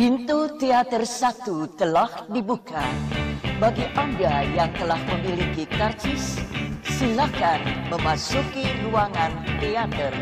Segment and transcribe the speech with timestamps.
[0.00, 2.80] Pintu teater satu telah dibuka.
[3.60, 6.40] Bagi Anda yang telah memiliki karcis,
[6.88, 7.60] silakan
[7.92, 9.28] memasuki ruangan
[9.60, 10.16] teater.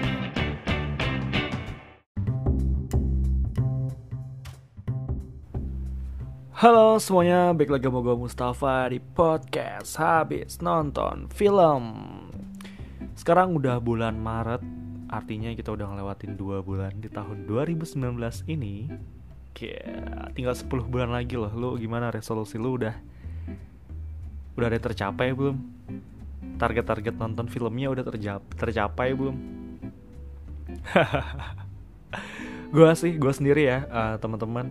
[6.58, 11.86] Halo semuanya, balik lagi sama gue Mustafa di podcast Habis Nonton Film
[13.14, 14.58] Sekarang udah bulan Maret
[15.06, 17.94] Artinya kita udah ngelewatin 2 bulan di tahun 2019
[18.50, 18.90] ini
[19.58, 22.94] Kayak tinggal 10 bulan lagi loh Lu gimana resolusi lu udah
[24.54, 25.58] Udah ada tercapai belum?
[26.58, 28.02] Target-target nonton filmnya udah
[28.58, 29.38] tercapai belum?
[32.74, 34.70] gue sih, gue sendiri ya uh, teman-teman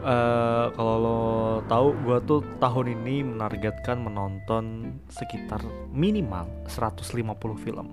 [0.00, 1.20] Uh, kalau lo
[1.68, 5.60] tahu gue tuh tahun ini menargetkan menonton sekitar
[5.92, 7.20] minimal 150
[7.60, 7.84] film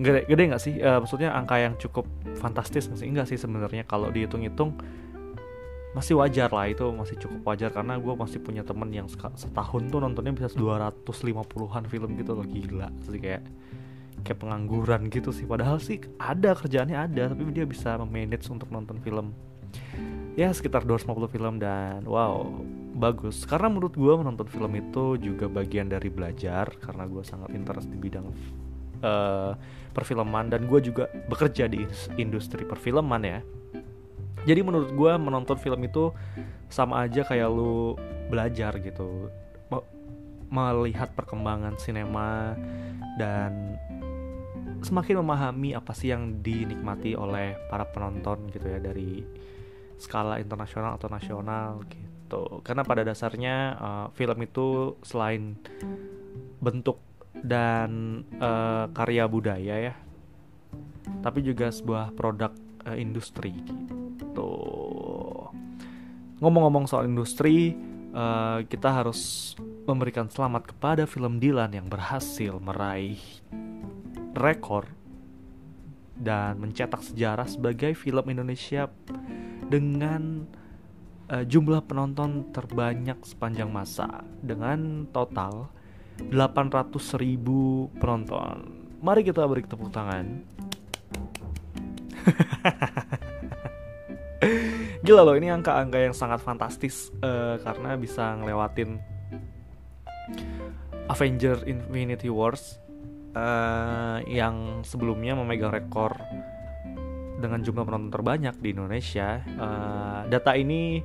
[0.00, 0.74] gede gede nggak sih?
[0.80, 2.08] Uh, maksudnya angka yang cukup
[2.40, 3.84] fantastis nggak sih enggak sih sebenarnya?
[3.84, 4.80] Kalau dihitung-hitung
[5.90, 7.70] masih wajar lah itu masih cukup wajar.
[7.70, 12.46] Karena gue masih punya temen yang setahun tuh nontonnya bisa 250-an film gitu loh.
[12.48, 13.42] Gila sih kayak
[14.24, 15.44] kayak pengangguran gitu sih.
[15.44, 19.36] Padahal sih ada kerjaannya ada tapi dia bisa memanage untuk nonton film.
[20.38, 22.48] Ya sekitar 250 film dan wow
[22.96, 23.44] bagus.
[23.44, 27.98] Karena menurut gue menonton film itu juga bagian dari belajar karena gue sangat interest di
[27.98, 28.30] bidang
[29.02, 29.52] uh,
[29.90, 31.84] perfilman dan gue juga bekerja di
[32.16, 33.40] industri perfilman ya.
[34.48, 36.14] Jadi menurut gue menonton film itu
[36.72, 37.98] sama aja kayak lu
[38.32, 39.28] belajar gitu.
[40.50, 42.56] Melihat perkembangan sinema
[43.20, 43.76] dan
[44.80, 49.22] semakin memahami apa sih yang dinikmati oleh para penonton gitu ya dari
[50.00, 52.64] skala internasional atau nasional gitu.
[52.64, 55.60] Karena pada dasarnya uh, film itu selain
[56.64, 57.09] bentuk
[57.44, 59.94] dan uh, karya budaya ya.
[61.20, 62.52] Tapi juga sebuah produk
[62.86, 64.52] uh, industri gitu.
[66.40, 67.76] Ngomong-ngomong soal industri
[68.16, 69.52] uh, kita harus
[69.84, 73.20] memberikan selamat kepada film Dilan yang berhasil meraih
[74.32, 74.88] rekor
[76.20, 78.92] dan mencetak sejarah sebagai film Indonesia
[79.68, 80.44] dengan
[81.32, 84.24] uh, jumlah penonton terbanyak sepanjang masa.
[84.44, 85.72] Dengan total
[86.28, 88.76] 800 ribu penonton.
[89.00, 90.44] Mari kita beri tepuk tangan.
[95.04, 99.00] Gila loh ini angka-angka yang sangat fantastis uh, karena bisa ngelewatin
[101.08, 102.76] Avenger Infinity Wars
[103.32, 106.12] uh, yang sebelumnya memegang rekor
[107.40, 109.40] dengan jumlah penonton terbanyak di Indonesia.
[109.56, 111.00] Uh, data ini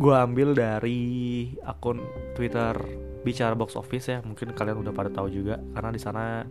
[0.00, 2.00] gue ambil dari akun
[2.32, 2.72] Twitter
[3.22, 4.18] bicara box office ya.
[4.24, 6.44] Mungkin kalian udah pada tahu juga karena di sana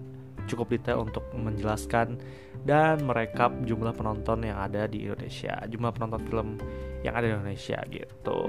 [0.50, 2.18] cukup detail untuk menjelaskan
[2.66, 6.48] dan merekap jumlah penonton yang ada di Indonesia, jumlah penonton film
[7.06, 8.42] yang ada di Indonesia gitu.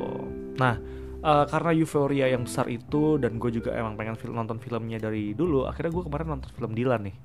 [0.56, 0.74] Nah,
[1.20, 5.36] uh, karena euforia yang besar itu dan gue juga emang pengen film, nonton filmnya dari
[5.36, 7.16] dulu, akhirnya gue kemarin nonton film Dilan nih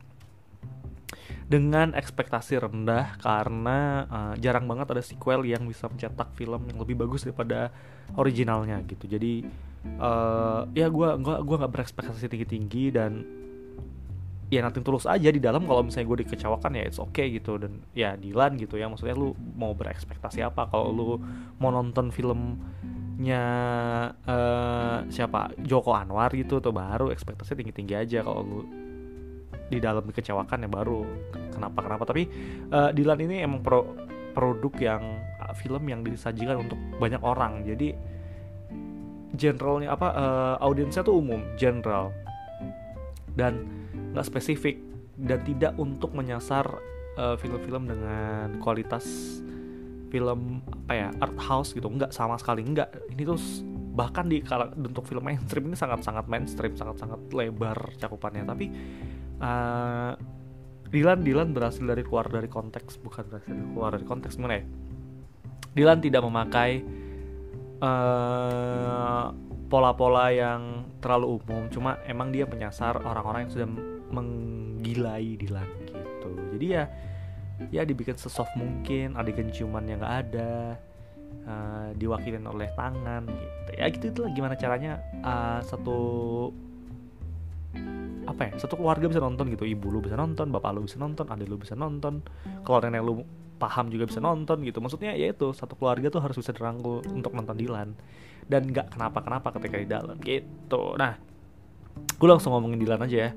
[1.45, 3.77] dengan ekspektasi rendah karena
[4.09, 7.69] uh, jarang banget ada sequel yang bisa mencetak film yang lebih bagus daripada
[8.17, 9.45] originalnya gitu jadi
[9.99, 13.25] uh, ya gue gua gua nggak berekspektasi tinggi tinggi dan
[14.53, 17.81] ya nanti tulus aja di dalam kalau misalnya gue dikecewakan ya it's okay gitu dan
[17.97, 20.69] ya Dilan gitu ya maksudnya lu mau berekspektasi apa?
[20.69, 21.17] Kalau lu
[21.57, 23.43] mau nonton filmnya
[24.13, 25.57] uh, siapa?
[25.65, 28.61] Joko Anwar gitu atau baru ekspektasi tinggi tinggi aja kalau lu
[29.65, 31.01] di dalam dikecewakan ya baru.
[31.49, 32.03] Kenapa kenapa?
[32.05, 32.23] Tapi
[32.69, 33.81] uh, Dilan ini emang pro
[34.35, 35.03] produk yang
[35.55, 37.63] film yang disajikan untuk banyak orang.
[37.65, 37.95] Jadi
[39.35, 42.11] generalnya apa uh, audiensnya tuh umum general.
[43.35, 43.67] Dan
[44.15, 44.79] nggak spesifik
[45.15, 46.67] dan tidak untuk menyasar
[47.15, 49.07] film-film uh, dengan kualitas
[50.11, 51.87] film apa ya art house gitu.
[51.87, 53.11] Nggak sama sekali nggak.
[53.15, 53.39] Ini tuh
[53.95, 54.43] bahkan di
[54.75, 58.43] bentuk film mainstream ini sangat sangat mainstream sangat sangat lebar cakupannya.
[58.43, 58.65] Tapi
[59.39, 60.13] uh,
[60.85, 64.65] Dilan Dilan berhasil dari keluar dari konteks bukan berhasil keluar dari konteks mana ya?
[65.75, 66.79] Dilan tidak memakai
[67.81, 69.25] eh,
[69.65, 73.67] pola-pola yang terlalu umum cuma emang dia menyasar orang-orang yang sudah
[74.13, 76.29] menggilai Dilan gitu.
[76.55, 76.83] Jadi ya
[77.71, 80.75] ya dibikin sesoft mungkin adegan ciuman yang nggak ada
[81.47, 83.71] uh, diwakilin oleh tangan gitu.
[83.75, 85.97] Ya gitu itu gimana caranya uh, satu
[88.25, 89.65] apa ya satu keluarga bisa nonton gitu.
[89.65, 92.21] Ibu lu bisa nonton bapak lu bisa nonton adik lu bisa nonton
[92.63, 96.35] kalau nenek lu paham juga bisa nonton gitu maksudnya ya itu satu keluarga tuh harus
[96.35, 97.95] bisa dirangkul untuk nonton Dilan
[98.45, 101.15] dan nggak kenapa-kenapa ketika di dalam gitu nah
[101.95, 103.31] gue langsung ngomongin Dilan aja ya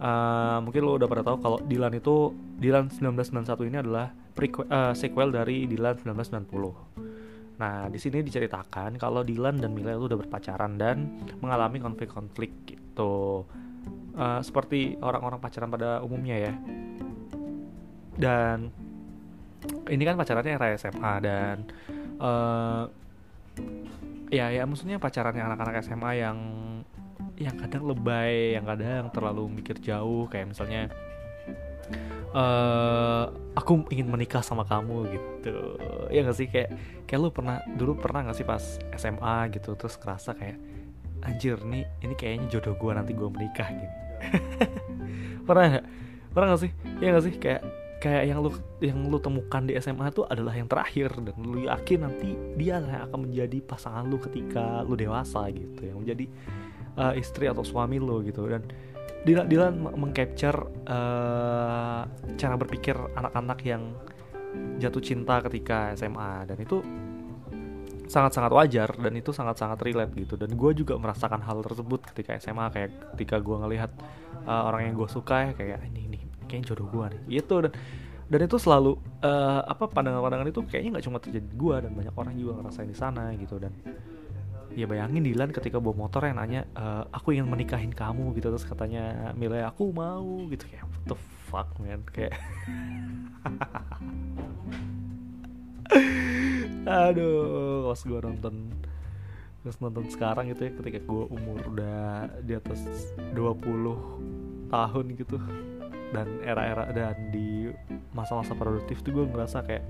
[0.00, 4.94] uh, mungkin lo udah pada tahu kalau Dilan itu Dilan 1991 ini adalah prequel, uh,
[4.96, 7.60] sequel dari Dylan 1990.
[7.60, 13.44] Nah, di sini diceritakan kalau Dylan dan Mila itu udah berpacaran dan mengalami konflik-konflik gitu.
[14.16, 16.52] Uh, seperti orang-orang pacaran pada umumnya ya.
[18.16, 18.72] Dan
[19.92, 21.56] ini kan pacarannya era SMA dan
[22.20, 22.88] uh,
[24.30, 26.38] ya ya maksudnya pacarannya anak-anak SMA yang
[27.40, 30.92] yang kadang lebay, yang kadang terlalu mikir jauh kayak misalnya
[32.36, 35.56] uh, aku ingin menikah sama kamu gitu.
[36.12, 36.52] Ya gak sih?
[36.52, 36.76] Kayak
[37.08, 38.60] kayak lu pernah dulu pernah gak sih pas
[38.96, 40.60] SMA gitu terus kerasa kayak
[41.24, 43.96] anjir nih ini kayaknya jodoh gue nanti gue menikah gitu.
[45.48, 45.86] Pernah gak
[46.36, 46.70] pernah gak sih?
[47.00, 47.34] Ya gak sih?
[47.40, 47.60] Kayak
[48.00, 48.50] kayak yang lu
[48.80, 51.12] yang lu temukan di SMA itu adalah yang terakhir.
[51.20, 55.84] Dan lu yakin nanti dia yang akan menjadi pasangan lu ketika lu dewasa gitu.
[55.84, 56.24] Yang menjadi
[56.96, 58.48] uh, istri atau suami lu gitu.
[58.48, 58.64] Dan
[59.20, 60.56] Dylan, Dylan mengcapture
[60.88, 62.08] uh,
[62.40, 63.92] cara berpikir anak-anak yang
[64.80, 66.80] jatuh cinta ketika SMA dan itu
[68.10, 70.34] sangat-sangat wajar dan itu sangat-sangat relate gitu.
[70.34, 73.92] Dan gue juga merasakan hal tersebut ketika SMA kayak ketika gue ngelihat
[74.48, 76.09] uh, orang yang gue suka ya kayak ini ini
[76.50, 77.22] kayaknya jodoh gue nih.
[77.38, 77.72] Gitu dan
[78.30, 78.94] dan itu selalu
[79.26, 82.86] uh, apa pandangan-pandangan itu kayaknya nggak cuma terjadi di gue dan banyak orang juga ngerasain
[82.86, 83.74] di sana gitu dan
[84.74, 88.62] ya bayangin Dilan ketika bawa motor yang nanya e, aku ingin menikahin kamu gitu terus
[88.62, 91.18] katanya Mila aku mau gitu kayak what the
[91.50, 92.38] fuck man kayak
[96.86, 98.70] aduh pas gue nonton
[99.66, 102.78] terus nonton sekarang gitu ya ketika gue umur udah di atas
[103.34, 105.34] 20 tahun gitu
[106.10, 107.70] dan era-era dan di
[108.10, 109.84] masa-masa produktif tuh gue ngerasa kayak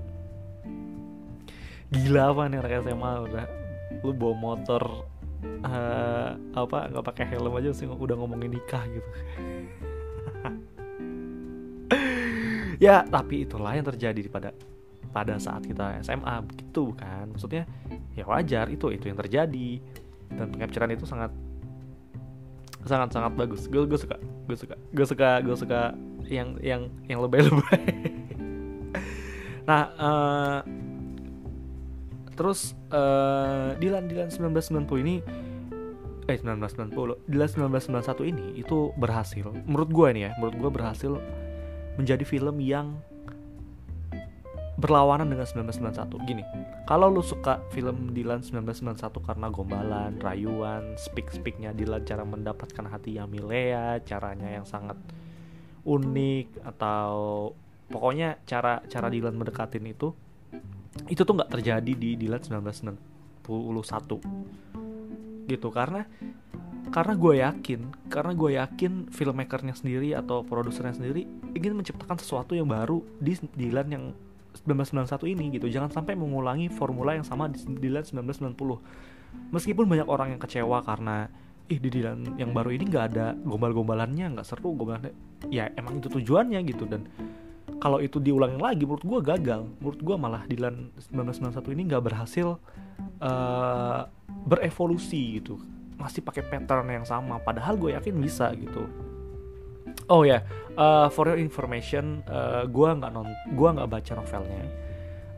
[1.91, 3.45] gila apa nih anak SMA udah
[4.01, 5.03] lu bawa motor
[5.67, 9.09] uh, apa nggak pakai helm aja sih udah ngomongin nikah gitu.
[12.81, 14.57] Ya tapi itulah yang terjadi pada
[15.13, 17.69] pada saat kita SMA begitu kan maksudnya
[18.17, 19.77] ya wajar itu itu yang terjadi.
[20.33, 21.29] Dan pengapciran itu sangat
[22.89, 23.69] sangat sangat bagus.
[23.69, 25.93] Gue gue suka gue suka gue suka gue suka
[26.31, 27.83] yang yang yang lebay-lebay.
[29.61, 30.59] Nah uh,
[32.33, 35.21] terus uh, Dilan Dilan 1990 ini
[36.25, 41.11] eh 1990 Dilan 1991 ini itu berhasil menurut gue nih ya menurut gue berhasil
[42.01, 42.97] menjadi film yang
[44.81, 46.43] berlawanan dengan 1991 gini
[46.89, 53.21] kalau lu suka film Dilan 1991 karena gombalan rayuan speak speaknya Dilan cara mendapatkan hati
[53.21, 54.97] Milea caranya yang sangat
[55.85, 57.51] unik atau
[57.91, 60.13] pokoknya cara cara Dilan mendekatin itu
[61.07, 63.45] itu tuh nggak terjadi di Dilan 1991
[65.49, 66.07] gitu karena
[66.91, 67.81] karena gue yakin
[68.11, 71.23] karena gue yakin filmmakernya sendiri atau produsernya sendiri
[71.55, 74.05] ingin menciptakan sesuatu yang baru di Dilan yang
[74.51, 75.71] 1991 ini gitu.
[75.71, 81.31] Jangan sampai mengulangi formula yang sama di Dilan 1990 meskipun banyak orang yang kecewa karena
[81.71, 86.11] ih di Dilan yang baru ini nggak ada gombal-gombalannya nggak seru gombalannya ya emang itu
[86.11, 86.85] tujuannya gitu.
[86.85, 87.07] Dan
[87.81, 89.65] kalau itu diulangi lagi menurut gue gagal.
[89.81, 92.61] Menurut gue malah Dilan 1991 ini nggak berhasil
[93.23, 94.01] uh,
[94.45, 95.57] berevolusi gitu.
[95.97, 97.41] Masih pakai pattern yang sama.
[97.41, 98.85] Padahal gue yakin bisa gitu.
[100.11, 100.41] Oh ya yeah.
[100.75, 104.65] uh, for your information uh, gue nggak non gue nggak baca novelnya.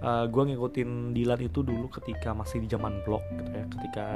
[0.04, 3.64] Uh, gue ngikutin Dilan itu dulu ketika masih di zaman blog gitu ya.
[3.72, 4.08] Ketika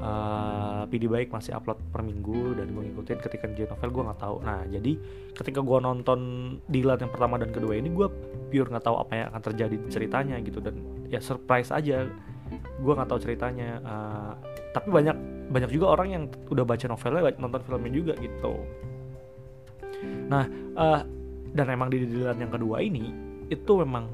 [0.00, 3.18] uh, PD baik masih upload per minggu dan gue ngikutin.
[3.20, 4.36] Ketika jadi novel gue nggak tahu.
[4.42, 4.92] Nah jadi
[5.36, 6.20] ketika gue nonton
[6.66, 8.08] Dilan yang pertama dan kedua ini gue
[8.50, 10.58] pure nggak tahu apa yang akan terjadi ceritanya gitu.
[10.58, 12.08] Dan ya surprise aja
[12.80, 13.70] gue nggak tahu ceritanya.
[13.84, 14.32] Uh,
[14.70, 15.16] tapi banyak
[15.50, 18.54] banyak juga orang yang udah baca novelnya nonton filmnya juga gitu.
[20.30, 20.44] Nah
[20.78, 21.02] uh,
[21.50, 23.10] dan emang di Dilan yang kedua ini
[23.50, 24.06] itu memang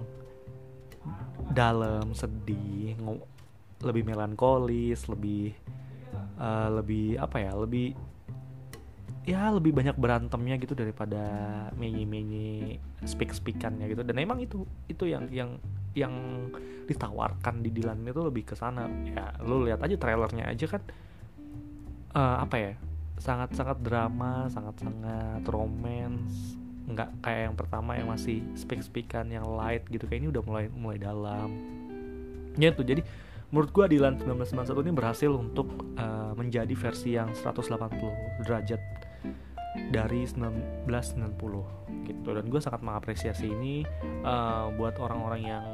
[1.53, 2.97] dalam sedih
[3.85, 5.52] lebih melankolis lebih
[6.40, 7.92] uh, lebih apa ya lebih
[9.26, 11.18] ya lebih banyak berantemnya gitu daripada
[11.75, 14.06] menyi-menyi speak-speakannya gitu.
[14.06, 15.59] Dan emang itu itu yang yang
[15.99, 16.14] yang
[16.87, 18.87] ditawarkan di Dilan itu lebih ke sana.
[19.02, 20.83] Ya lu lihat aja trailernya aja kan
[22.14, 22.73] uh, apa ya
[23.18, 26.54] sangat sangat drama sangat sangat romance
[26.87, 30.06] nggak kayak yang pertama yang masih speak-speakan yang light gitu.
[30.06, 31.50] Kayak ini udah mulai mulai dalam.
[32.54, 33.02] Ya tuh jadi
[33.55, 38.81] menurut gue Dilan 1991 ini berhasil untuk uh, menjadi versi yang 180 derajat
[39.93, 42.29] dari 1990 gitu.
[42.35, 43.87] Dan gue sangat mengapresiasi ini
[44.26, 45.67] uh, buat orang-orang yang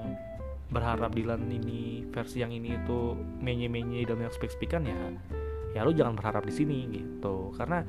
[0.73, 5.01] berharap Dilan ini versi yang ini itu menye-menye dan yang speak-speakan ya
[5.73, 7.53] ya lu jangan berharap di sini gitu.
[7.57, 7.81] Karena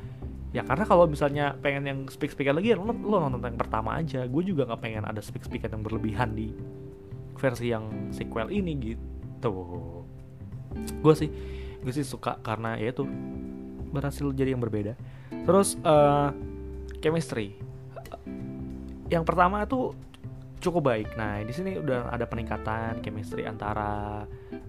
[0.56, 4.00] ya karena kalau misalnya pengen yang speak speakan lagi ya lo, lo nonton yang pertama
[4.00, 4.24] aja.
[4.32, 6.56] Gue juga nggak pengen ada speak speakan yang berlebihan di
[7.36, 9.13] versi yang sequel ini gitu
[9.52, 11.30] gue sih
[11.84, 13.04] gue sih suka karena ya itu
[13.94, 14.98] berhasil jadi yang berbeda.
[15.46, 16.34] Terus uh,
[17.04, 17.54] chemistry.
[19.12, 19.94] Yang pertama tuh
[20.64, 21.14] cukup baik.
[21.14, 24.24] Nah di sini udah ada peningkatan chemistry antara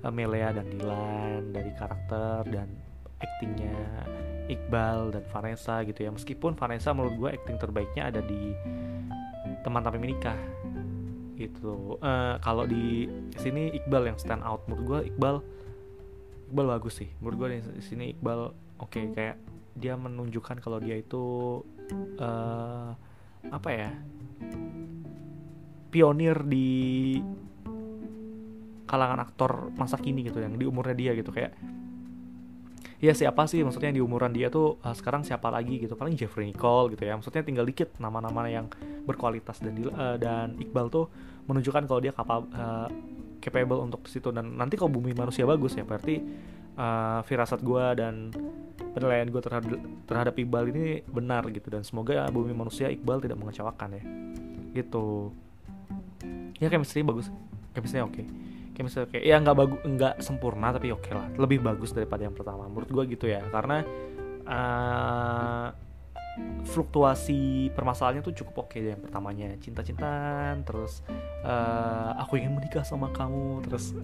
[0.04, 2.68] uh, Melea dan Dylan dari karakter dan
[3.22, 3.72] aktingnya
[4.50, 6.10] Iqbal dan Vanessa gitu ya.
[6.12, 8.52] Meskipun Vanessa menurut gue acting terbaiknya ada di
[9.64, 10.36] teman tapi menikah
[11.34, 11.98] gitu.
[12.00, 14.64] Uh, kalau di sini Iqbal yang stand out.
[14.70, 15.36] Menurut gue Iqbal
[16.50, 17.10] Iqbal bagus sih.
[17.18, 18.40] Menurut gue di sini Iqbal
[18.80, 19.36] oke okay, kayak
[19.74, 21.24] dia menunjukkan kalau dia itu
[22.22, 22.90] uh,
[23.50, 23.90] apa ya
[25.90, 27.18] pionir di
[28.86, 31.34] kalangan aktor masa kini gitu yang di umurnya dia gitu.
[31.34, 31.58] Kayak
[33.04, 33.60] ya siapa sih?
[33.60, 35.92] Maksudnya di umuran dia tuh uh, sekarang siapa lagi gitu?
[35.92, 37.12] Paling Jeffrey Nicole gitu ya.
[37.12, 38.72] Maksudnya tinggal dikit nama-nama yang
[39.04, 41.12] berkualitas dan uh, dan Iqbal tuh
[41.44, 42.88] menunjukkan kalau dia kapal uh,
[43.44, 44.32] capable untuk situ.
[44.32, 46.24] Dan nanti kalau bumi manusia bagus ya berarti
[46.80, 48.32] uh, firasat gue dan
[48.96, 49.76] penilaian gue terhadap
[50.08, 51.68] terhadap Iqbal ini benar gitu.
[51.68, 54.02] Dan semoga bumi manusia Iqbal tidak mengecewakan ya.
[54.80, 55.28] Gitu.
[56.56, 57.28] Ya chemistry bagus.
[57.76, 58.16] Chemistry oke.
[58.16, 58.43] okay
[58.74, 61.26] kayak misalnya kayak ya nggak bagus nggak sempurna tapi oke okay lah.
[61.38, 62.66] Lebih bagus daripada yang pertama.
[62.66, 63.40] Menurut gue gitu ya.
[63.48, 63.86] Karena
[64.44, 65.68] uh,
[66.66, 69.54] fluktuasi permasalahannya tuh cukup oke okay yang pertamanya.
[69.62, 71.06] Cinta-cintaan terus
[71.46, 73.94] uh, aku ingin menikah sama kamu terus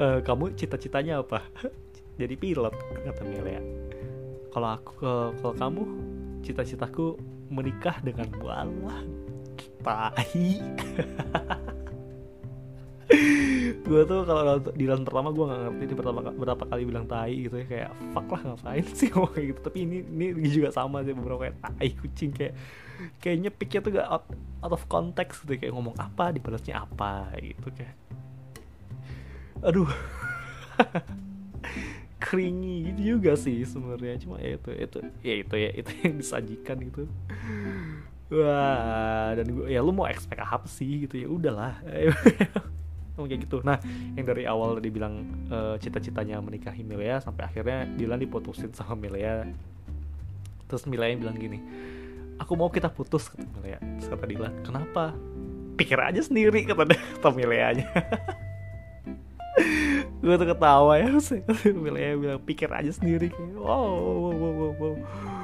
[0.00, 1.44] uh, kamu cita-citanya apa?
[2.20, 2.74] Jadi pilot
[3.04, 3.60] kata Melia
[4.50, 4.92] kalau aku
[5.40, 5.82] kalau kamu
[6.42, 7.16] cita-citaku
[7.50, 8.98] menikah dengan Allah
[9.82, 10.60] tai.
[13.90, 17.50] Gue tuh kalau di dalam pertama gue nggak ngerti itu pertama berapa kali bilang tai
[17.50, 17.66] gitu ya.
[17.66, 19.60] Kayak fuck lah ngapain sih ngomong kayak gitu?
[19.66, 22.30] Tapi ini ini juga sama sih beberapa kayak tai kucing.
[22.30, 22.54] Kayak
[23.18, 24.24] kayaknya piknya tuh gak out,
[24.62, 27.66] out of context gitu kayak ngomong apa dibalasnya apa gitu.
[27.74, 27.98] Kayak
[29.66, 29.90] aduh.
[32.20, 34.22] Keringi gitu juga sih sebenarnya.
[34.22, 37.10] Cuma ya itu itu ya itu ya itu yang disajikan gitu
[38.30, 41.18] wah dan gue ya lu mau expect apa sih gitu?
[41.18, 41.74] Ya udahlah.
[43.20, 43.60] Kayak gitu.
[43.60, 43.76] Nah
[44.16, 49.44] yang dari awal tadi bilang uh, cita-citanya menikahi Milea sampai akhirnya Dylan diputusin sama Milea.
[50.64, 51.60] Terus Milea bilang gini
[52.40, 53.78] aku mau kita putus kata Milea.
[54.00, 55.12] Terus kata Dylan kenapa?
[55.76, 57.86] Pikir aja sendiri kata kata Mileanya.
[60.20, 61.12] Gue tuh ketawa ya
[61.68, 63.28] Milea bilang pikir aja sendiri.
[63.52, 65.39] Wow wow wow wow, wow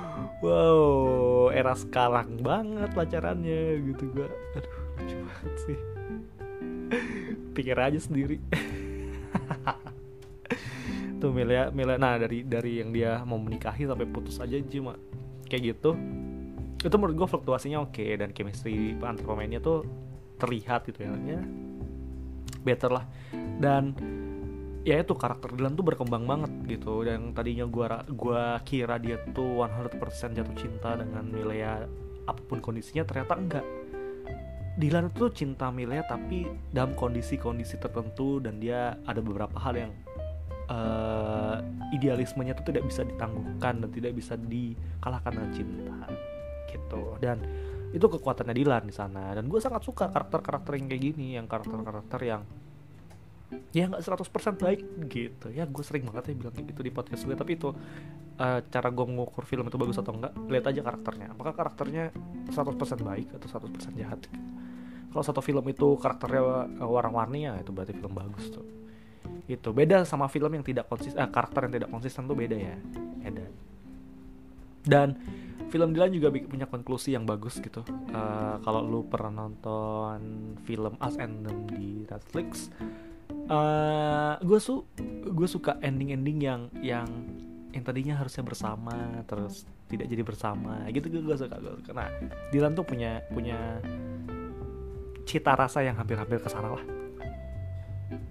[0.47, 5.79] wow era sekarang banget pacarannya gitu gak aduh lucu banget sih.
[7.57, 8.41] Pikir aja sendiri.
[11.21, 14.97] Tuh Melia Melia nah dari dari yang dia mau menikahi sampai putus aja cuma
[15.49, 15.97] kayak gitu.
[16.81, 19.85] Itu menurut gue fluktuasinya oke okay, dan chemistry antar pemainnya tuh
[20.37, 21.41] terlihat gitu ya, ya
[22.67, 23.05] better lah.
[23.57, 23.97] Dan
[24.87, 27.03] ya itu karakter Dylan tuh berkembang banget gitu.
[27.03, 29.99] Dan tadinya gua gua kira dia tuh 100%
[30.39, 31.83] jatuh cinta dengan Milea
[32.27, 33.67] apa pun kondisinya ternyata enggak.
[34.79, 39.93] Dylan tuh cinta Milea tapi dalam kondisi-kondisi tertentu dan dia ada beberapa hal yang
[40.71, 41.59] uh,
[41.97, 45.99] idealismenya tuh tidak bisa ditangguhkan dan tidak bisa dikalahkan dengan cinta
[46.71, 47.17] gitu.
[47.19, 47.43] Dan
[47.91, 49.33] itu kekuatannya Dylan di sana.
[49.33, 52.43] Dan gue sangat suka karakter-karakter yang kayak gini yang karakter-karakter yang
[53.71, 55.47] ya nggak 100% baik gitu.
[55.55, 57.71] Ya gue sering banget ya bilang gitu di podcast gue tapi itu
[58.41, 61.27] uh, cara gue mengukur film itu bagus atau enggak lihat aja karakternya.
[61.35, 62.11] Apakah karakternya
[62.51, 64.21] 100% baik atau 100% jahat?
[65.13, 66.43] Kalau satu film itu karakternya
[66.83, 68.67] uh, warna-warni ya itu berarti film bagus tuh.
[69.47, 72.77] Itu beda sama film yang tidak konsisten uh, karakter yang tidak konsisten tuh beda ya
[73.27, 73.47] beda.
[74.87, 75.09] Dan
[75.67, 77.83] film Dylan juga punya konklusi yang bagus gitu.
[78.15, 82.71] Uh, kalau lu pernah nonton film Us and Them di Netflix
[83.47, 84.83] eh, gue su
[85.27, 87.09] gue suka ending-ending yang yang
[87.77, 92.09] yang tadinya harusnya bersama terus tidak jadi bersama gitu gue suka gue karena
[92.51, 93.79] Dylan tuh punya punya
[95.27, 96.85] cita rasa yang hampir-hampir ke sana lah.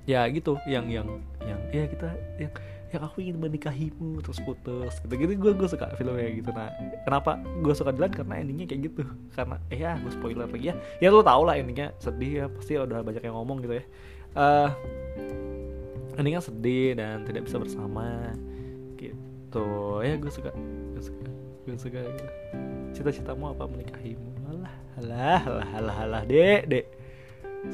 [0.08, 2.54] Ya gitu yang yang yang ya kita yang
[2.94, 6.50] yang aku ingin menikahimu terus putus gitu gitu gue gue suka filmnya gitu.
[6.56, 6.72] Nah
[7.04, 8.16] kenapa gue suka Dylan?
[8.16, 9.04] Karena endingnya kayak gitu.
[9.36, 10.76] Karena eh ya gue spoiler lagi ya.
[11.04, 13.86] Ya lo tau lah endingnya sedih ya pasti udah banyak yang ngomong gitu ya
[14.36, 14.70] uh,
[16.16, 18.32] kan sedih dan tidak bisa bersama
[18.96, 19.68] gitu.
[20.04, 20.52] Ya gue suka
[20.96, 21.28] gue suka
[21.68, 22.26] gue suka gitu.
[22.96, 23.68] Cita-citamu apa?
[23.68, 24.32] Menikahimu.
[24.48, 26.86] Alah alah alah alah alah dek dek.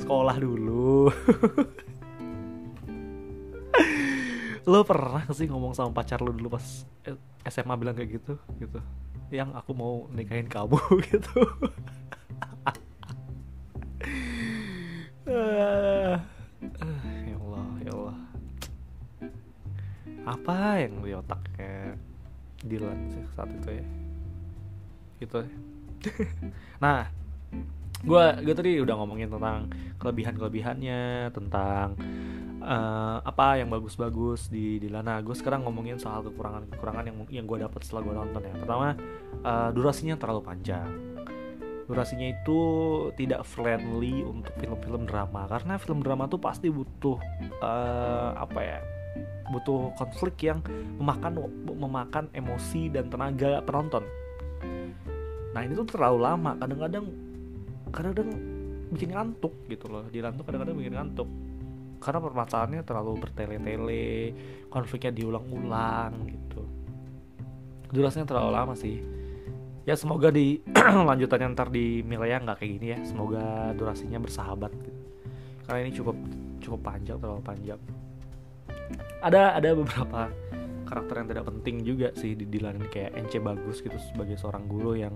[0.01, 1.11] Sekolah dulu.
[4.71, 6.85] Lo pernah sih ngomong sama pacar lo dulu pas
[7.49, 8.77] SMA bilang kayak gitu gitu?
[9.33, 10.77] Yang aku mau nikahin kamu
[11.09, 11.41] gitu
[23.35, 23.85] saat itu ya.
[25.21, 25.39] Gitu.
[26.83, 27.05] Nah
[28.01, 29.69] gue gue tadi udah ngomongin tentang
[30.01, 31.93] kelebihan kelebihannya tentang
[32.65, 35.21] uh, apa yang bagus-bagus di di Lana.
[35.21, 38.53] Gue sekarang ngomongin soal kekurangan kekurangan yang yang gue dapat setelah gue nonton ya.
[38.57, 38.97] Pertama
[39.45, 40.89] uh, durasinya terlalu panjang.
[41.85, 42.59] Durasinya itu
[43.19, 45.45] tidak friendly untuk film-film drama.
[45.45, 47.21] Karena film drama tuh pasti butuh
[47.61, 48.79] uh, apa ya
[49.51, 50.63] butuh konflik yang
[50.95, 54.07] memakan memakan emosi dan tenaga penonton.
[55.51, 56.55] Nah ini tuh terlalu lama.
[56.55, 57.05] Kadang-kadang
[57.91, 58.29] kadang-kadang
[58.95, 60.07] bikin ngantuk gitu loh.
[60.07, 61.29] Di tuh kadang-kadang bikin ngantuk.
[62.01, 64.07] Karena permasalahannya terlalu bertele-tele
[64.71, 66.61] konfliknya diulang-ulang gitu.
[67.91, 68.97] Durasinya terlalu lama sih.
[69.85, 70.63] Ya semoga di
[71.09, 72.99] lanjutannya ntar di Milea nggak kayak gini ya.
[73.03, 74.99] Semoga durasinya bersahabat gitu.
[75.61, 76.17] karena ini cukup
[76.59, 77.79] cukup panjang terlalu panjang
[79.21, 80.33] ada ada beberapa
[80.89, 84.99] karakter yang tidak penting juga sih di Dilan kayak NC bagus gitu sebagai seorang guru
[84.99, 85.15] yang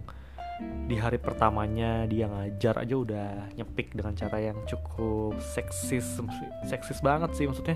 [0.88, 6.16] di hari pertamanya dia ngajar aja udah nyepik dengan cara yang cukup seksis
[6.64, 7.76] seksis banget sih maksudnya.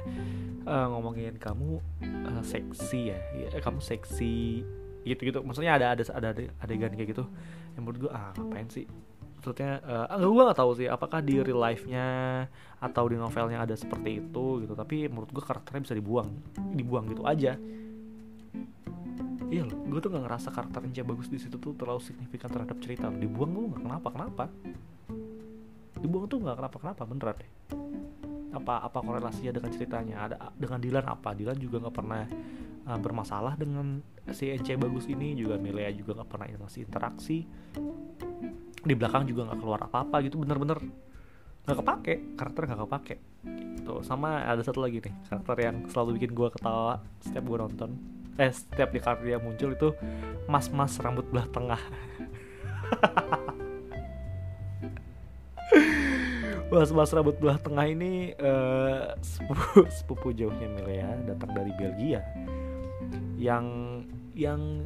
[0.69, 1.81] Uh, ngomongin kamu
[2.29, 3.19] uh, seksi ya.
[3.35, 4.63] ya kamu seksi
[5.03, 6.29] gitu gitu maksudnya ada ada ada
[6.63, 7.27] adegan kayak gitu.
[7.75, 8.87] Yang menurut gue ah ngapain sih
[9.39, 12.43] maksudnya uh, gue gak tahu sih apakah di real life nya
[12.83, 14.75] atau di novelnya ada seperti itu gitu.
[14.75, 16.27] Tapi menurut gue karakternya bisa dibuang
[16.75, 17.55] dibuang gitu aja.
[19.49, 22.77] Iya loh gue tuh gak ngerasa karakter Ninja bagus di situ tuh terlalu signifikan terhadap
[22.83, 23.07] cerita.
[23.07, 24.43] Dibuang gue gak kenapa kenapa?
[25.95, 27.01] Dibuang tuh gak kenapa kenapa?
[27.07, 27.51] Beneran deh.
[28.49, 30.15] Apa apa korelasinya dengan ceritanya?
[30.27, 31.31] Ada dengan Dilan apa?
[31.31, 32.25] Dilan juga nggak pernah
[32.85, 33.99] uh, bermasalah dengan
[34.31, 35.35] si NC bagus ini.
[35.35, 37.43] Juga Milea juga nggak pernah ngasih interaksi.
[38.79, 40.79] Di belakang juga nggak keluar apa-apa gitu bener-bener
[41.67, 42.13] nggak kepake.
[42.39, 43.15] Karakter nggak kepake.
[43.79, 47.89] Gitu sama ada satu lagi nih karakter yang selalu bikin gue ketawa setiap gue nonton.
[48.39, 49.89] Eh setiap di kartu dia muncul itu
[50.47, 51.81] mas-mas rambut belah tengah.
[56.69, 62.21] Mas-mas rambut belah tengah ini uh, sepupu, sepupu jauhnya Milea datang dari Belgia
[63.39, 63.65] yang
[64.35, 64.83] yang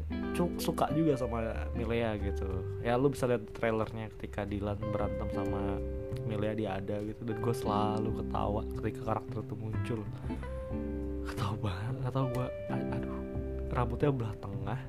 [0.62, 1.42] suka juga sama
[1.74, 2.46] Milea gitu.
[2.86, 5.82] Ya lu bisa lihat trailernya ketika Dylan berantem sama
[6.30, 7.26] Milea dia ada gitu.
[7.26, 10.00] Dan gue selalu ketawa ketika karakter itu muncul.
[11.26, 13.20] Ketawa banget ketawa gue aduh
[13.74, 14.82] rambutnya belah tengah.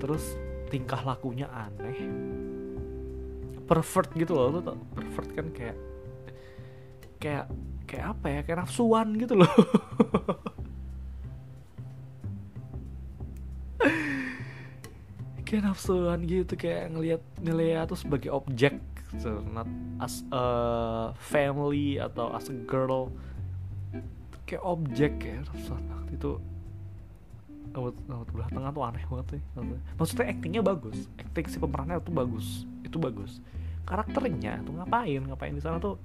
[0.00, 0.24] Terus
[0.72, 2.08] tingkah lakunya aneh.
[3.68, 5.76] Pervert gitu loh tuh pervert kan kayak
[7.20, 7.46] kayak
[7.84, 9.52] kayak apa ya kayak nafsuan gitu loh
[15.62, 18.82] nafsuan gitu kayak ngelihat Nilea tuh sebagai objek
[19.20, 19.68] so, not
[20.00, 20.44] as a
[21.20, 23.12] family atau as a girl.
[24.48, 25.82] Kayak objek kayak nafsuan.
[26.12, 26.40] Itu
[27.72, 29.42] rambut belah tengah tuh aneh banget sih
[29.96, 31.08] maksudnya actingnya bagus.
[31.16, 32.68] Acting si pemerannya tuh bagus.
[32.84, 33.40] Itu bagus.
[33.88, 35.20] Karakternya tuh ngapain?
[35.24, 35.96] Ngapain di sana tuh?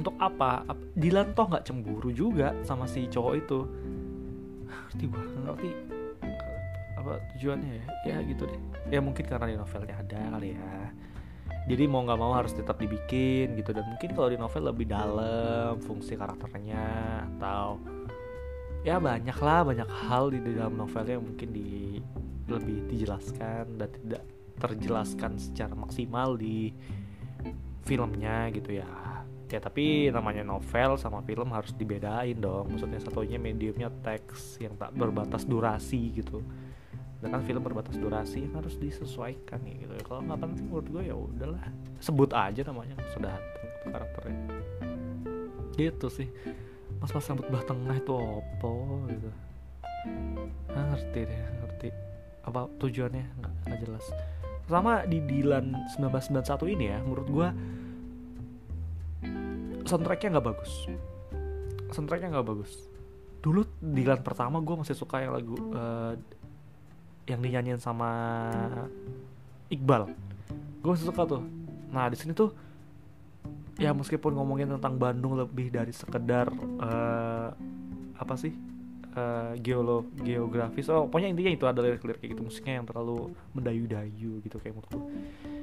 [0.00, 0.64] Untuk apa?
[0.96, 3.60] Dilan toh nggak cemburu juga sama si cowok itu.
[4.66, 5.70] Ngerti gue ngerti
[7.02, 7.84] apa tujuannya ya?
[8.06, 8.60] Ya gitu deh.
[8.88, 10.72] Ya mungkin karena di novelnya ada kali ya.
[11.62, 13.74] Jadi mau nggak mau harus tetap dibikin gitu.
[13.74, 16.86] Dan mungkin kalau di novel lebih dalam fungsi karakternya
[17.36, 17.78] atau
[18.82, 22.02] ya banyak lah banyak hal di dalam novelnya yang mungkin di
[22.50, 24.22] lebih dijelaskan dan tidak
[24.58, 26.70] terjelaskan secara maksimal di
[27.82, 28.86] filmnya gitu ya.
[29.52, 32.74] Ya tapi namanya novel sama film harus dibedain dong.
[32.74, 36.42] Maksudnya satunya mediumnya teks yang tak berbatas durasi gitu
[37.22, 39.94] sedangkan film berbatas durasi yang harus disesuaikan nih gitu.
[39.94, 41.62] Ya kalau nggak penting menurut gue ya udahlah.
[42.02, 43.38] Sebut aja namanya sudah
[43.86, 44.42] karakternya.
[45.78, 46.26] Gitu sih.
[46.98, 49.30] Mas-mas rambut belah tengah itu opo gitu.
[50.74, 51.88] Nah, ngerti deh ngerti.
[52.42, 53.38] Apa tujuannya?
[53.38, 54.04] Nggak, nggak jelas.
[54.66, 57.48] Pertama di Dilan 1991 ini ya menurut gua
[59.86, 60.90] soundtracknya nggak bagus.
[61.94, 62.90] Soundtracknya nggak bagus.
[63.38, 66.18] Dulu Dilan pertama gue masih suka yang lagu uh,
[67.26, 68.10] yang dinyanyiin sama
[69.70, 70.10] Iqbal.
[70.82, 71.42] Gue suka tuh.
[71.94, 72.50] Nah di sini tuh
[73.80, 77.50] ya meskipun ngomongin tentang Bandung lebih dari sekedar uh,
[78.14, 78.52] apa sih
[79.16, 84.38] uh, geolo geografis oh pokoknya intinya itu ada lirik-lirik kayak gitu musiknya yang terlalu mendayu-dayu
[84.44, 85.00] gitu kayak menurutku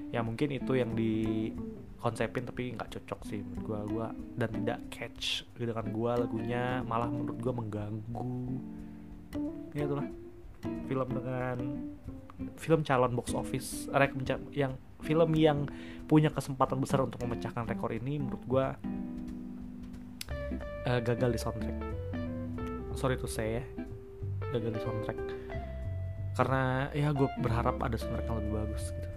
[0.10, 1.54] ya mungkin itu yang di
[2.00, 4.08] konsepin tapi nggak cocok sih menurut gue gua
[4.40, 8.36] dan tidak catch dengan gue lagunya malah menurut gue mengganggu.
[9.76, 10.08] Ya itulah
[10.88, 11.58] film dengan
[12.56, 13.92] film calon box office
[14.56, 15.68] yang film yang
[16.08, 18.66] punya kesempatan besar untuk memecahkan rekor ini menurut gue
[20.88, 21.78] uh, gagal di soundtrack.
[22.96, 23.66] Sorry to say ya
[24.50, 25.20] gagal di soundtrack.
[26.36, 29.09] Karena ya gue berharap ada soundtrack yang lebih bagus gitu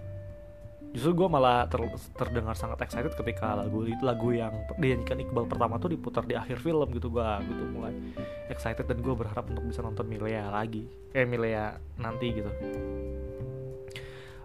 [0.93, 1.81] justru gue malah ter
[2.13, 6.61] terdengar sangat excited ketika lagu itu lagu yang dinyanyikan Iqbal pertama tuh diputar di akhir
[6.61, 7.97] film gitu gue gitu mulai
[8.53, 10.85] excited dan gue berharap untuk bisa nonton Milea lagi.
[11.17, 12.51] Eh Milea nanti gitu.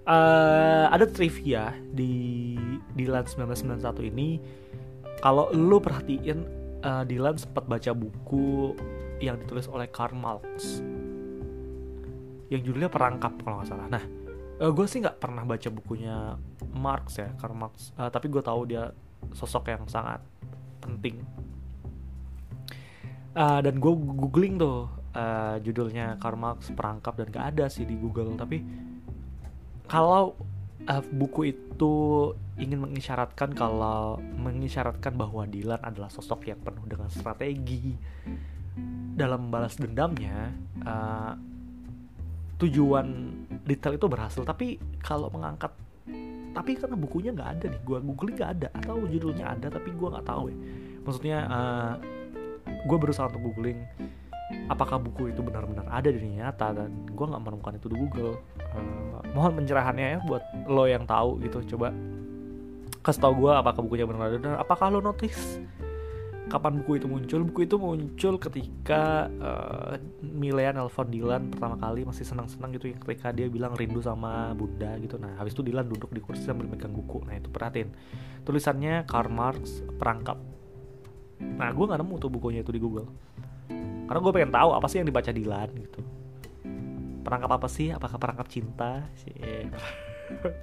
[0.08, 2.56] Uh, ada trivia di
[2.96, 4.40] Dilan 1991 ini.
[5.20, 6.38] Kalau lu perhatiin
[6.80, 8.72] uh, Dylan sempat baca buku
[9.20, 10.80] yang ditulis oleh Karl Marx.
[12.48, 13.88] Yang judulnya Perangkap kalau nggak salah.
[13.92, 14.04] Nah
[14.58, 16.34] uh, eh, gue sih nggak pernah baca bukunya
[16.74, 17.94] Marx ya Karl Marx.
[17.94, 18.90] Uh, tapi gue tahu dia
[19.34, 20.20] sosok yang sangat
[20.82, 21.22] penting.
[23.38, 27.94] Uh, dan gue googling tuh uh, judulnya Karl Marx perangkap dan gak ada sih di
[27.94, 28.34] Google.
[28.34, 28.58] Tapi
[29.86, 30.34] kalau
[30.90, 31.94] uh, buku itu
[32.58, 37.94] ingin mengisyaratkan kalau mengisyaratkan bahwa Dylan adalah sosok yang penuh dengan strategi
[39.14, 41.34] dalam balas dendamnya uh,
[42.58, 43.06] tujuan
[43.62, 45.70] detail itu berhasil tapi kalau mengangkat
[46.56, 50.08] tapi karena bukunya nggak ada nih gue googling nggak ada atau judulnya ada tapi gue
[50.10, 50.56] nggak tahu ya.
[51.06, 51.92] Maksudnya uh, eh,
[52.82, 53.78] gue berusaha untuk googling
[54.66, 58.42] apakah buku itu benar-benar ada di nyata dan gue nggak menemukan itu di Google.
[58.74, 61.76] Uh, mohon pencerahannya ya buat lo yang tahu gitu.
[61.76, 61.94] Coba
[63.06, 65.62] kasih tau gue apakah bukunya benar ada dan apakah lo notice
[66.48, 67.40] kapan buku itu muncul?
[67.44, 73.46] Buku itu muncul ketika uh, Milea nelfon Dylan pertama kali masih senang-senang gitu ketika dia
[73.52, 75.20] bilang rindu sama bunda gitu.
[75.20, 77.22] Nah habis itu Dylan duduk di kursi sambil megang buku.
[77.28, 77.92] Nah itu perhatiin.
[78.42, 80.40] Tulisannya Karl Marx perangkap.
[81.38, 83.06] Nah gue nggak nemu tuh bukunya itu di Google.
[84.08, 86.00] Karena gue pengen tahu apa sih yang dibaca Dylan gitu?
[87.22, 87.92] Perangkap apa sih?
[87.92, 89.04] Apakah perangkap cinta?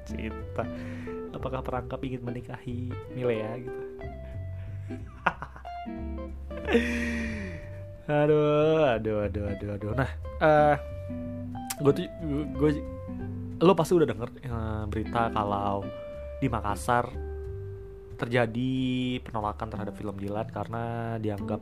[0.09, 0.65] Cinta.
[1.29, 3.85] Apakah perangkap ingin menikahi Milea gitu
[8.05, 9.91] aduh aduh aduh aduh aduh.
[9.97, 10.09] Nah
[10.41, 10.75] uh, eh,
[11.81, 12.05] gue tuh
[12.53, 12.71] gue
[13.61, 15.85] lo pasti udah denger uh, berita kalau
[16.41, 17.07] di Makassar
[18.15, 18.73] terjadi
[19.23, 21.61] penolakan terhadap film Dilan karena dianggap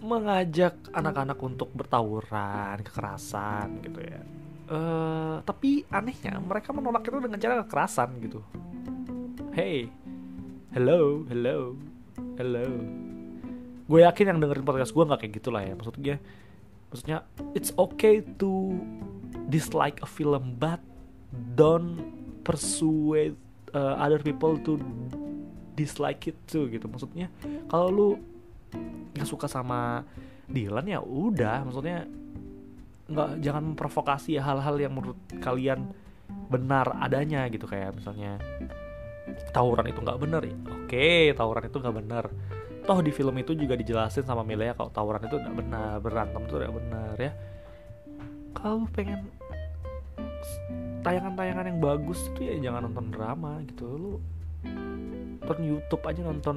[0.00, 4.22] mengajak anak-anak untuk bertawuran kekerasan gitu ya.
[4.70, 8.40] Uh, tapi anehnya mereka menolak itu dengan cara kekerasan gitu.
[9.50, 9.90] Hey
[10.70, 11.89] hello hello
[12.40, 12.64] hello.
[13.84, 15.76] Gue yakin yang dengerin podcast gue nggak kayak gitulah ya.
[15.76, 16.16] Maksudnya
[16.88, 17.18] maksudnya
[17.52, 18.80] it's okay to
[19.52, 20.80] dislike a film but
[21.52, 22.00] don't
[22.40, 23.36] persuade
[23.76, 24.80] uh, other people to
[25.76, 26.88] dislike it too gitu.
[26.88, 27.28] Maksudnya
[27.68, 28.08] kalau lu
[29.12, 30.08] nggak suka sama
[30.48, 31.68] Dylan ya udah.
[31.68, 32.08] Maksudnya
[33.10, 35.92] nggak jangan memprovokasi hal-hal yang menurut kalian
[36.48, 38.40] benar adanya gitu kayak misalnya
[39.50, 40.56] tawuran itu nggak benar ya?
[40.80, 42.24] Oke tawuran itu nggak benar
[42.90, 46.54] toh di film itu juga dijelasin sama Milea kalau tawuran itu tidak benar berantem itu
[46.58, 47.32] tidak benar ya.
[48.50, 49.30] Kalau pengen
[51.06, 53.86] tayangan-tayangan yang bagus itu ya jangan nonton drama gitu.
[53.94, 54.12] Lu
[55.38, 56.56] nonton YouTube aja nonton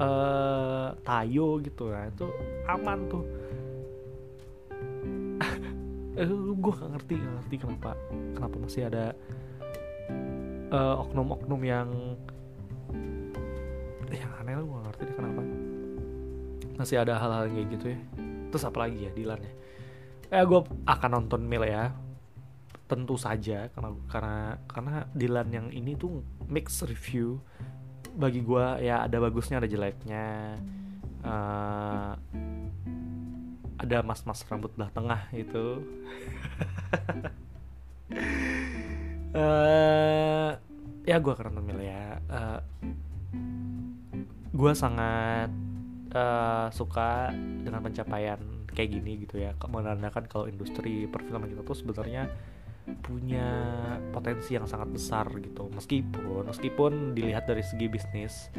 [0.00, 1.92] uh, Tayo gitu.
[1.92, 2.26] Ya itu
[2.66, 3.24] aman tuh.
[6.16, 7.92] Eh, gue gak ngerti gak ngerti kenapa
[8.32, 9.12] kenapa masih ada
[10.76, 11.88] uh, oknum-oknum yang
[14.12, 15.40] yang aneh lah gue ngerti deh kenapa.
[16.76, 18.00] Masih ada hal-hal kayak gitu ya.
[18.52, 19.52] Terus apa lagi ya Dilan ya
[20.30, 21.94] eh gue akan nonton Mil ya.
[22.86, 24.38] Tentu saja karena karena
[24.70, 27.42] karena Dilan yang ini tuh mix review.
[28.16, 30.56] Bagi gue ya ada bagusnya ada jeleknya.
[31.26, 32.14] Uh,
[33.76, 35.84] ada mas-mas rambut belah tengah itu
[39.36, 40.56] uh,
[41.06, 42.18] ya gue akan Mil ya.
[42.26, 42.60] Uh,
[44.50, 45.50] gue sangat
[46.12, 47.30] uh, suka
[47.62, 48.42] dengan pencapaian
[48.74, 49.54] kayak gini gitu ya.
[49.56, 52.28] Menandakan kalau industri perfilman kita tuh sebenarnya
[53.02, 53.48] punya
[54.10, 55.70] potensi yang sangat besar gitu.
[55.70, 58.50] Meskipun meskipun dilihat dari segi bisnis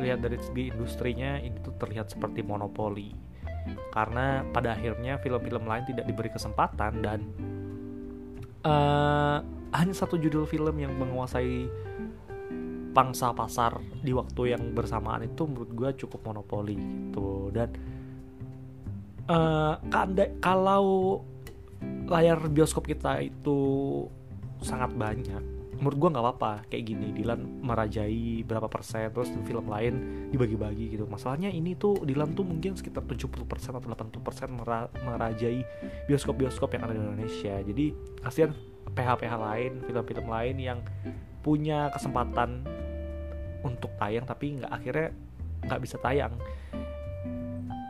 [0.00, 3.14] dilihat dari segi industrinya ini tuh terlihat seperti monopoli.
[3.94, 7.20] Karena pada akhirnya film-film lain tidak diberi kesempatan dan
[8.66, 9.38] uh,
[9.72, 11.68] hanya satu judul film yang menguasai
[12.92, 17.48] pangsa pasar di waktu yang bersamaan itu menurut gue cukup monopoli gitu.
[17.48, 17.72] Dan
[19.32, 19.80] uh,
[20.44, 21.24] kalau
[22.06, 23.58] layar bioskop kita itu
[24.60, 27.10] sangat banyak menurut gue nggak apa-apa kayak gini.
[27.10, 31.10] Dilan merajai berapa persen terus film lain dibagi-bagi gitu.
[31.10, 34.48] Masalahnya ini tuh Dilan tuh mungkin sekitar 70 persen atau 80 persen
[35.02, 35.66] merajai
[36.06, 37.54] bioskop-bioskop yang ada di Indonesia.
[37.66, 37.86] Jadi
[38.22, 38.54] kasihan
[38.90, 40.78] PH-PH lain film-film lain yang
[41.42, 42.62] punya kesempatan
[43.62, 45.08] untuk tayang tapi nggak akhirnya
[45.66, 46.34] nggak bisa tayang.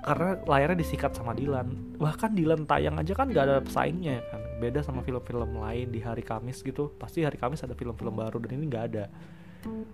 [0.02, 1.96] Karena layarnya disikat sama Dilan.
[1.96, 4.40] Bahkan Dilan tayang aja kan nggak ada pesaingnya kan?
[4.58, 6.90] Beda sama film-film lain di hari Kamis gitu.
[6.98, 9.06] Pasti hari Kamis ada film-film baru dan ini nggak ada.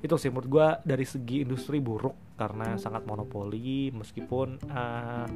[0.00, 5.28] Itu sih menurut gue dari segi industri buruk karena sangat monopoli meskipun uh,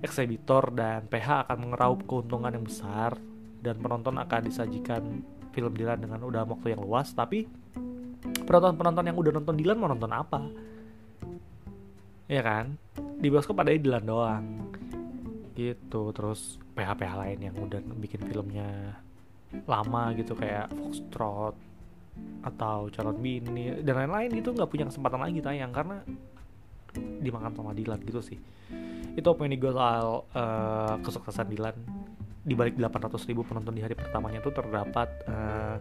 [0.00, 3.20] eksebitor dan PH akan mengeraup keuntungan yang besar
[3.60, 5.02] dan penonton akan disajikan
[5.50, 7.44] film Dilan dengan udah waktu yang luas tapi
[8.20, 10.40] penonton-penonton yang udah nonton Dilan mau nonton apa?
[12.30, 12.78] Ya kan?
[13.18, 14.44] Di bioskop ada Dilan doang.
[15.54, 18.96] Gitu terus PH-PH lain yang udah bikin filmnya
[19.66, 21.58] lama gitu kayak Foxtrot
[22.46, 24.30] atau calon bini dan lain-lain.
[24.34, 26.00] Itu nggak punya kesempatan lagi tayang karena
[27.22, 28.38] dimakan sama Dilan gitu sih.
[29.14, 31.76] Itu opini gue soal uh, kesuksesan Dilan
[32.40, 35.76] di balik 800 ribu penonton di hari pertamanya itu terdapat uh,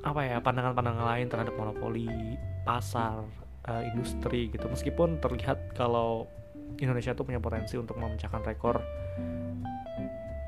[0.00, 2.08] apa ya pandangan-pandangan lain terhadap monopoli
[2.66, 3.22] pasar
[3.68, 4.66] uh, industri gitu.
[4.66, 6.26] Meskipun terlihat kalau
[6.80, 8.80] Indonesia tuh punya potensi untuk memecahkan rekor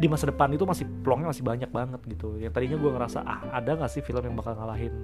[0.03, 2.40] di masa depan itu masih peluangnya masih banyak banget gitu.
[2.40, 4.95] Yang tadinya gue ngerasa ah ada gak sih film yang bakal ngalahin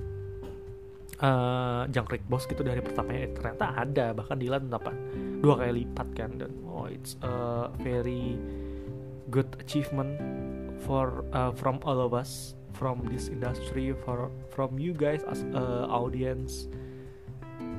[1.23, 2.51] uh, Jangkrik Boss?
[2.51, 4.07] Gitu dari pertamanya eh, ternyata ada.
[4.17, 4.91] Bahkan Dilan apa
[5.39, 8.35] dua kali lipat kan dan oh it's a very
[9.31, 10.17] good achievement
[10.85, 15.87] for uh, from all of us from this industry for from you guys as a
[15.91, 16.71] audience.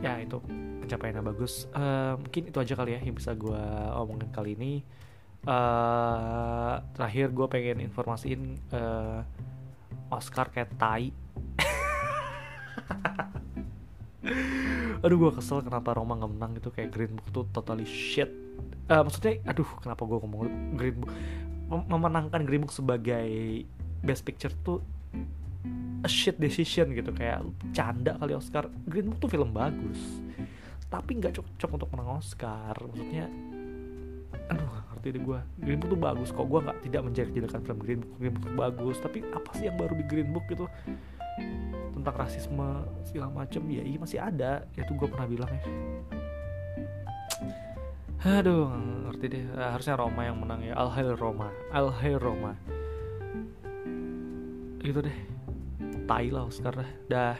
[0.03, 0.39] Ya itu
[0.83, 1.67] pencapaian yang bagus.
[1.75, 3.63] Uh, mungkin itu aja kali ya yang bisa gue
[3.95, 4.83] omongin kali ini.
[5.47, 9.23] Uh, terakhir gue pengen informasiin uh,
[10.11, 11.15] Oscar kayak tai
[14.99, 16.69] aduh gue kesel kenapa Roma nggak menang gitu.
[16.71, 18.29] Kayak Green Book tuh totally shit.
[18.91, 21.13] Uh, maksudnya aduh kenapa gue ngomong Green Book
[21.69, 23.29] Mem memenangkan Green Book sebagai
[24.01, 24.81] best picture tuh
[26.03, 27.13] a shit decision gitu.
[27.13, 28.67] Kayak canda kali Oscar.
[28.89, 29.99] Green Book tuh film bagus
[30.89, 32.73] tapi nggak cocok untuk menang Oscar.
[32.75, 33.29] Maksudnya
[34.49, 36.45] aduh ngerti deh gue Green Book tuh bagus kok.
[36.49, 38.13] Gue nggak tidak menjelek-jelekan film Green Book.
[38.17, 40.65] Green Book tuh bagus tapi apa sih yang baru di Green Book gitu
[42.01, 44.63] tentang rasisme segala macem ya iya masih ada.
[44.73, 45.63] Itu gue pernah bilang ya.
[48.39, 48.71] Aduh
[49.07, 49.43] ngerti deh.
[49.55, 50.75] Harusnya Roma yang menang ya.
[50.75, 51.51] Al Roma.
[51.71, 52.55] Al Roma.
[54.79, 55.17] Gitu deh.
[56.09, 56.73] Tai lah Oscar
[57.05, 57.37] dah